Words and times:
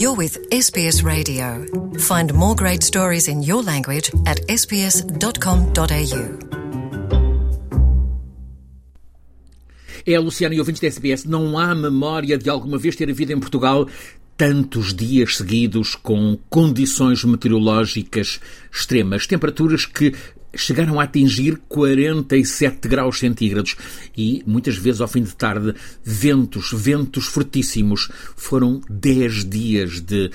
You're 0.00 0.16
with 0.16 0.38
SBS 0.52 1.02
Radio. 1.02 1.66
Find 1.98 2.32
more 2.32 2.54
great 2.54 2.84
stories 2.84 3.26
in 3.26 3.42
your 3.42 3.64
language 3.64 4.12
at 4.26 4.38
sbs.com.au. 4.46 6.38
É, 10.06 10.18
Luciano 10.20 10.54
e 10.54 10.60
ouvintes 10.60 10.80
da 10.80 10.86
SBS, 10.86 11.24
não 11.24 11.58
há 11.58 11.74
memória 11.74 12.38
de 12.38 12.48
alguma 12.48 12.78
vez 12.78 12.94
ter 12.94 13.10
havido 13.10 13.32
em 13.32 13.40
Portugal 13.40 13.88
tantos 14.36 14.94
dias 14.94 15.36
seguidos 15.36 15.96
com 15.96 16.38
condições 16.48 17.24
meteorológicas 17.24 18.38
extremas, 18.70 19.26
temperaturas 19.26 19.84
que 19.84 20.14
chegaram 20.54 20.98
a 20.98 21.04
atingir 21.04 21.60
47 21.68 22.88
graus 22.88 23.18
centígrados 23.18 23.76
e 24.16 24.42
muitas 24.46 24.76
vezes 24.76 25.00
ao 25.00 25.08
fim 25.08 25.22
de 25.22 25.34
tarde 25.34 25.74
ventos, 26.02 26.70
ventos 26.72 27.26
fortíssimos. 27.26 28.10
Foram 28.36 28.80
10 28.88 29.44
dias 29.44 30.00
de 30.00 30.26
uh, 30.26 30.30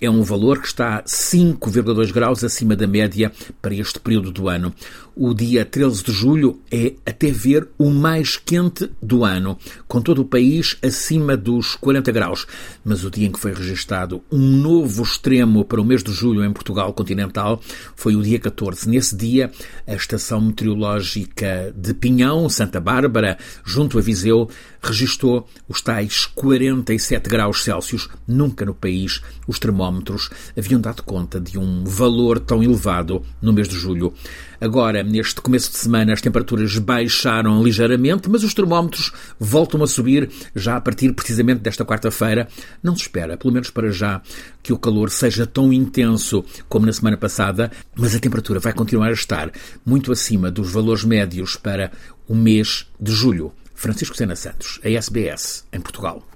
é 0.00 0.08
um 0.08 0.22
valor 0.22 0.60
que 0.60 0.66
está 0.66 1.02
5,2 1.02 2.12
graus 2.12 2.42
acima 2.42 2.74
da 2.74 2.86
média 2.86 3.32
para 3.60 3.74
este 3.74 4.00
período 4.00 4.30
do 4.30 4.48
ano. 4.48 4.74
O 5.14 5.34
dia 5.34 5.64
13 5.64 6.04
de 6.04 6.12
julho 6.12 6.60
é 6.70 6.94
até 7.04 7.30
ver 7.30 7.68
o 7.78 7.90
mais 7.90 8.36
quente 8.36 8.90
do 9.02 9.24
ano, 9.24 9.58
com 9.86 10.00
todo 10.00 10.22
o 10.22 10.24
país 10.24 10.76
acima 10.82 11.36
dos 11.36 11.74
40 11.76 12.10
graus. 12.12 12.46
Mas 12.84 13.04
o 13.04 13.10
dia 13.10 13.26
em 13.26 13.32
que 13.32 13.40
foi 13.40 13.52
registado 13.52 14.22
um 14.30 14.38
novo 14.38 15.02
extremo 15.02 15.64
para 15.64 15.80
o 15.80 15.84
mês 15.84 16.02
de 16.02 16.12
julho 16.12 16.44
em 16.44 16.52
Portugal 16.52 16.92
continental 16.92 17.60
foi 17.94 18.16
o 18.16 18.22
dia 18.22 18.38
14. 18.38 18.88
Nesse 18.88 19.16
dia, 19.16 19.50
a 19.86 19.94
estação 19.94 20.40
meteorológica 20.40 21.74
de 21.76 21.94
Pinhão, 21.94 22.48
Santa 22.48 22.80
Bárbara, 22.80 23.38
junto 23.64 23.98
a 23.98 24.02
Viseu, 24.02 24.48
registou 24.82 25.48
os 25.68 25.80
tais 25.80 26.26
47 26.26 27.28
graus 27.28 27.64
Celsius. 27.64 28.08
Nunca 28.26 28.64
no 28.64 28.74
país 28.74 29.20
os 29.46 29.58
termómetros 29.58 30.30
haviam 30.56 30.80
dado 30.80 31.02
conta 31.02 31.40
de 31.40 31.58
um 31.58 31.84
valor 31.84 32.38
tão 32.38 32.62
elevado 32.62 33.22
no 33.40 33.52
mês 33.52 33.68
de 33.68 33.76
julho. 33.76 34.12
Agora, 34.60 35.02
neste 35.02 35.40
começo 35.40 35.70
de 35.70 35.76
semana, 35.76 36.12
as 36.12 36.20
temperaturas 36.20 36.78
baixaram 36.86 37.60
ligeiramente, 37.62 38.30
mas 38.30 38.44
os 38.44 38.54
termómetros 38.54 39.12
voltam 39.38 39.82
a 39.82 39.86
subir 39.88 40.30
já 40.54 40.76
a 40.76 40.80
partir 40.80 41.12
precisamente 41.12 41.60
desta 41.60 41.84
quarta-feira. 41.84 42.46
Não 42.80 42.94
se 42.94 43.02
espera, 43.02 43.36
pelo 43.36 43.52
menos 43.52 43.70
para 43.70 43.90
já, 43.90 44.22
que 44.62 44.72
o 44.72 44.78
calor 44.78 45.10
seja 45.10 45.44
tão 45.46 45.72
intenso 45.72 46.44
como 46.68 46.86
na 46.86 46.92
semana 46.92 47.16
passada, 47.16 47.72
mas 47.96 48.14
a 48.14 48.20
temperatura 48.20 48.60
vai 48.60 48.72
continuar 48.72 49.08
a 49.08 49.12
estar 49.12 49.50
muito 49.84 50.12
acima 50.12 50.48
dos 50.48 50.72
valores 50.72 51.02
médios 51.02 51.56
para 51.56 51.90
o 52.28 52.34
mês 52.34 52.86
de 53.00 53.12
julho. 53.12 53.52
Francisco 53.74 54.16
Sena 54.16 54.36
Santos, 54.36 54.80
a 54.84 54.88
SBS, 54.88 55.64
em 55.72 55.80
Portugal. 55.80 56.35